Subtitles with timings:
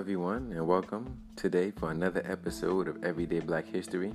[0.00, 4.14] everyone, and welcome today for another episode of Everyday Black History.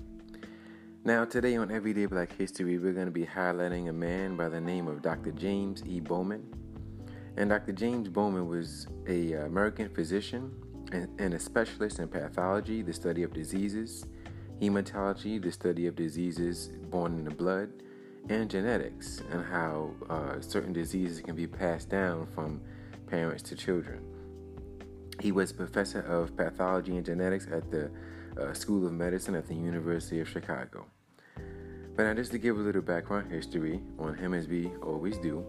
[1.04, 4.60] Now, today on Everyday Black History, we're going to be highlighting a man by the
[4.60, 5.32] name of Dr.
[5.32, 6.00] James E.
[6.00, 6.44] Bowman.
[7.38, 7.72] And Dr.
[7.72, 10.52] James Bowman was a American physician
[10.92, 14.08] and, and a specialist in pathology, the study of diseases,
[14.60, 17.70] hematology, the study of diseases born in the blood,
[18.28, 22.60] and genetics, and how uh, certain diseases can be passed down from
[23.06, 24.15] parents to children.
[25.20, 27.90] He was professor of pathology and genetics at the
[28.40, 30.86] uh, School of Medicine at the University of Chicago.
[31.96, 35.46] But now, just to give a little background history on him, as we always do,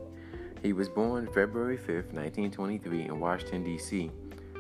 [0.63, 4.11] he was born February 5th, 1923, in Washington, D.C.,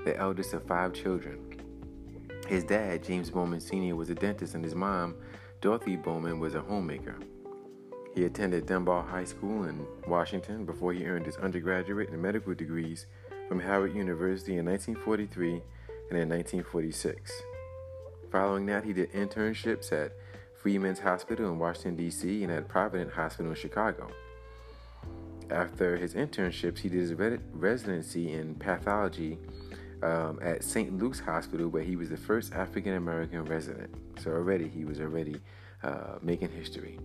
[0.04, 1.38] the eldest of five children.
[2.48, 5.14] His dad, James Bowman Sr., was a dentist, and his mom,
[5.60, 7.16] Dorothy Bowman, was a homemaker.
[8.14, 13.06] He attended Dunbar High School in Washington before he earned his undergraduate and medical degrees
[13.48, 15.62] from Howard University in 1943
[16.10, 17.32] and in 1946.
[18.30, 20.12] Following that, he did internships at
[20.54, 24.10] Freedmen's Hospital in Washington, D.C., and at Provident Hospital in Chicago.
[25.50, 29.38] After his internships, he did his residency in pathology
[30.02, 30.98] um, at St.
[30.98, 33.94] Luke's Hospital, where he was the first African American resident.
[34.20, 35.40] So already he was already
[35.82, 36.98] uh, making history.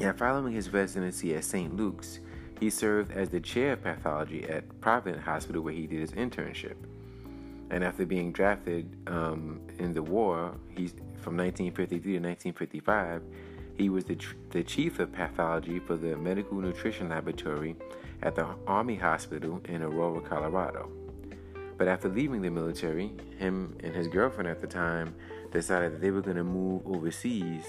[0.00, 1.74] And following his residency at St.
[1.74, 2.20] Luke's,
[2.58, 6.76] he served as the chair of pathology at Providence Hospital, where he did his internship.
[7.70, 10.88] And after being drafted um, in the war, he
[11.20, 13.22] from 1953 to 1955,
[13.76, 17.74] he was the, tr- the chief of pathology for the Medical Nutrition Laboratory
[18.22, 20.88] at the Army Hospital in Aurora, Colorado.
[21.76, 25.14] But after leaving the military, him and his girlfriend at the time
[25.50, 27.64] decided that they were going to move overseas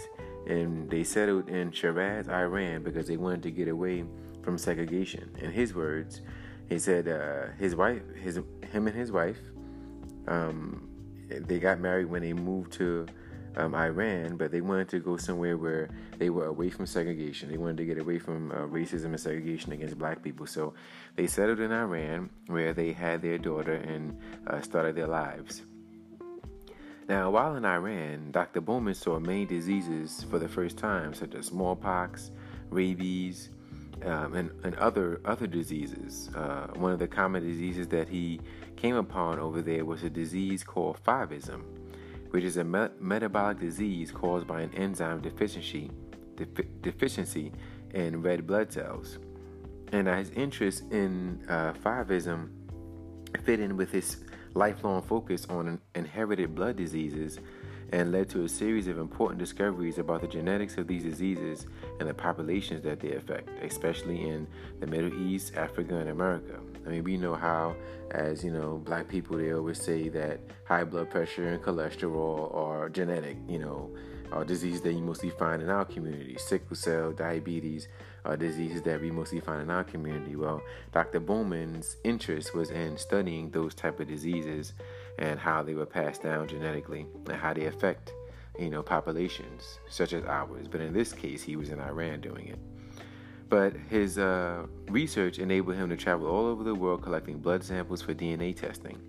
[0.47, 4.05] and they settled in Shiraz, Iran because they wanted to get away
[4.41, 5.29] from segregation.
[5.39, 6.21] In his words,
[6.69, 8.37] he said uh, his wife, his
[8.71, 9.39] him and his wife,
[10.27, 10.87] um,
[11.29, 13.07] they got married when they moved to
[13.57, 17.49] um, Iran, but they wanted to go somewhere where they were away from segregation.
[17.49, 20.45] They wanted to get away from uh, racism and segregation against black people.
[20.45, 20.73] So
[21.15, 25.63] they settled in Iran, where they had their daughter and uh, started their lives.
[27.07, 28.59] Now, while in Iran, Dr.
[28.59, 32.31] Bowman saw many diseases for the first time, such as smallpox,
[32.69, 33.49] rabies,
[34.03, 36.29] um, and, and, other other diseases.
[36.35, 38.41] Uh, one of the common diseases that he
[38.75, 41.63] came upon over there was a disease called Favism,
[42.31, 45.89] which is a me- metabolic disease caused by an enzyme deficiency
[46.81, 47.51] deficiency
[47.93, 49.17] in red blood cells.
[49.91, 52.49] And his interest in uh, Favism
[53.43, 54.17] fit in with his
[54.57, 57.39] lifelong focus on inherited blood diseases
[57.93, 61.67] and led to a series of important discoveries about the genetics of these diseases
[61.99, 64.45] and the populations that they affect, especially in
[64.79, 66.59] the Middle East, Africa, and America.
[66.85, 67.75] I mean, we know how,
[68.11, 72.89] as you know, black people, they always say that high blood pressure and cholesterol are
[72.89, 73.89] genetic, you know,
[74.31, 76.35] are diseases that you mostly find in our community.
[76.37, 77.87] Sickle cell, diabetes
[78.25, 80.35] are diseases that we mostly find in our community.
[80.35, 80.61] Well,
[80.91, 81.19] Dr.
[81.19, 84.73] Bowman's interest was in studying those type of diseases
[85.17, 88.13] and how they were passed down genetically and how they affect,
[88.59, 90.67] you know, populations such as ours.
[90.67, 92.59] But in this case, he was in Iran doing it.
[93.49, 98.01] But his uh, research enabled him to travel all over the world collecting blood samples
[98.01, 98.99] for DNA testing.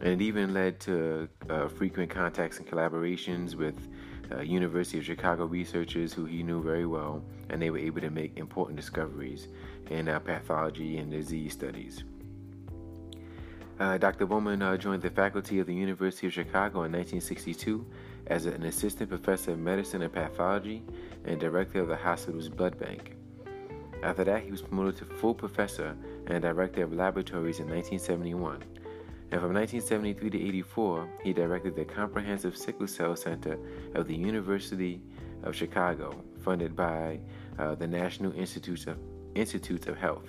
[0.00, 3.76] And it even led to uh, frequent contacts and collaborations with
[4.32, 8.10] uh, University of Chicago researchers who he knew very well, and they were able to
[8.10, 9.48] make important discoveries
[9.90, 12.04] in uh, pathology and disease studies.
[13.78, 14.24] Uh, Dr.
[14.24, 17.86] Bowman uh, joined the faculty of the University of Chicago in 1962
[18.28, 20.82] as an assistant professor of medicine and pathology
[21.24, 23.16] and director of the hospital's blood bank.
[24.02, 28.62] After that, he was promoted to full professor and director of laboratories in 1971
[29.32, 33.58] and from 1973 to 84, he directed the Comprehensive Sickle Cell Center
[33.96, 35.02] of the University
[35.42, 37.18] of Chicago, funded by
[37.58, 38.98] uh, the National Institutes of,
[39.34, 40.28] Institutes of Health.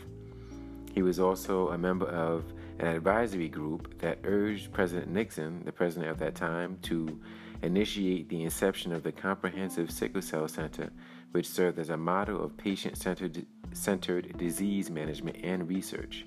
[0.95, 2.43] He was also a member of
[2.79, 7.19] an advisory group that urged President Nixon, the president of that time, to
[7.61, 10.89] initiate the inception of the Comprehensive Sickle Cell Center,
[11.31, 16.25] which served as a model of patient centered disease management and research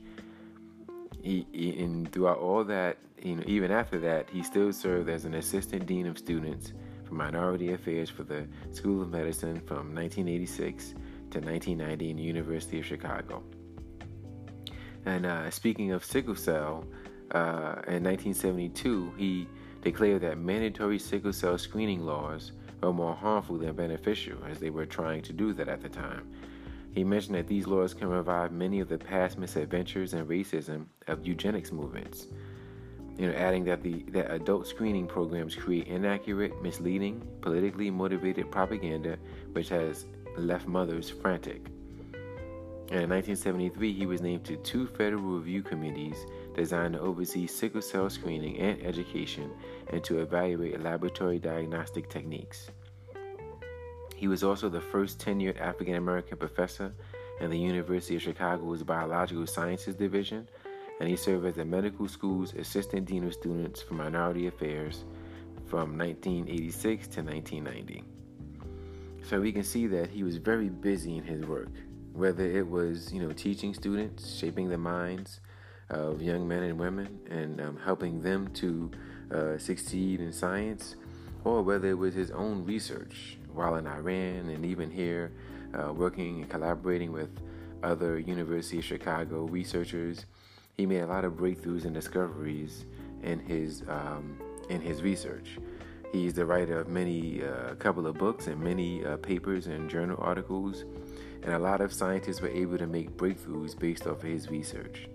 [1.22, 5.24] he, he, and throughout all that, you know, even after that, he still served as
[5.24, 6.72] an assistant dean of students
[7.04, 10.90] for minority affairs for the School of Medicine from 1986
[11.30, 13.42] to 1990 in the University of Chicago.
[15.06, 16.84] And uh, speaking of sickle cell,
[17.32, 19.48] uh, in 1972, he
[19.82, 22.52] declared that mandatory sickle cell screening laws
[22.82, 26.28] were more harmful than beneficial, as they were trying to do that at the time.
[26.92, 31.24] He mentioned that these laws can revive many of the past misadventures and racism of
[31.26, 32.26] eugenics movements.
[33.18, 39.18] you know, adding that the that adult screening programs create inaccurate, misleading, politically motivated propaganda,
[39.52, 40.06] which has
[40.38, 41.66] left mothers frantic.
[42.90, 46.26] And in 1973, he was named to two federal review committees
[46.56, 49.52] designed to oversee sickle cell screening and education
[49.88, 52.70] and to evaluate laboratory diagnostic techniques.
[54.20, 56.92] He was also the first tenured African American professor
[57.40, 60.46] in the University of Chicago's Biological Sciences Division
[61.00, 65.04] and he served as the medical school's assistant dean of students for minority affairs
[65.68, 68.04] from 1986 to 1990.
[69.22, 71.70] So we can see that he was very busy in his work,
[72.12, 75.40] whether it was you know teaching students, shaping the minds
[75.88, 78.90] of young men and women, and um, helping them to
[79.34, 80.96] uh, succeed in science,
[81.44, 85.32] or whether it was his own research while in Iran and even here,
[85.74, 87.30] uh, working and collaborating with
[87.82, 90.26] other University of Chicago researchers
[90.80, 92.86] he made a lot of breakthroughs and discoveries
[93.22, 94.38] in his um,
[94.70, 95.58] in his research.
[96.10, 99.90] He's the writer of many, a uh, couple of books and many uh, papers and
[99.90, 100.84] journal articles,
[101.42, 105.06] and a lot of scientists were able to make breakthroughs based off of his research.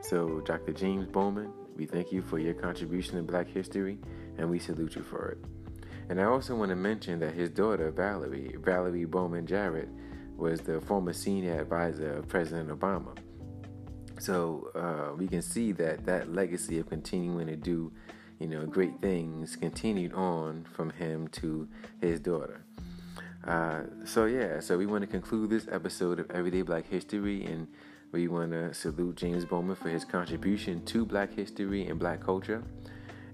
[0.00, 0.72] So, Dr.
[0.72, 3.98] James Bowman, we thank you for your contribution to Black history,
[4.38, 5.38] and we salute you for it.
[6.08, 9.88] And I also want to mention that his daughter, Valerie, Valerie Bowman Jarrett,
[10.36, 13.16] was the former senior advisor of President Obama.
[14.18, 17.92] So uh, we can see that that legacy of continuing to do,
[18.38, 21.68] you know, great things continued on from him to
[22.00, 22.64] his daughter.
[23.46, 27.68] Uh, so yeah, so we want to conclude this episode of Everyday Black History, and
[28.12, 32.62] we want to salute James Bowman for his contribution to Black history and Black culture.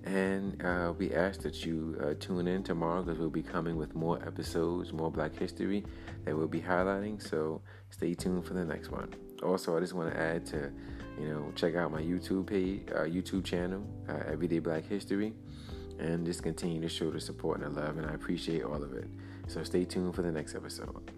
[0.04, 3.94] And uh, we ask that you uh, tune in tomorrow because we'll be coming with
[3.94, 5.84] more episodes, more Black history
[6.24, 7.22] that we'll be highlighting.
[7.22, 9.14] So stay tuned for the next one.
[9.42, 10.72] Also, I just want to add to,
[11.20, 15.34] you know, check out my YouTube page, uh, YouTube channel, uh, Everyday Black History,
[15.98, 17.98] and just continue to show the support and the love.
[17.98, 19.06] And I appreciate all of it.
[19.46, 21.12] So stay tuned for the next episode.